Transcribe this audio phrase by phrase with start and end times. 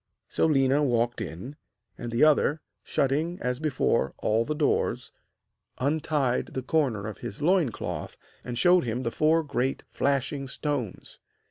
[0.27, 1.57] So Léna walked in,
[1.95, 5.11] and the other, shutting as before all the doors,
[5.77, 11.19] untied the corner of his loin cloth and showed him the four great flashing stones.